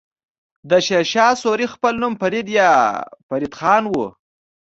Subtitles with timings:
[0.69, 2.71] د شير شاه سوری خپل نوم فريد يا
[3.27, 4.07] فريد خان وه.